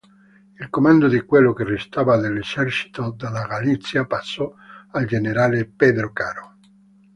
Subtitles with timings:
[0.59, 4.51] Il comando di quello che restava dell'esercito della Galizia passò
[4.93, 6.55] al generale Pedro Caro.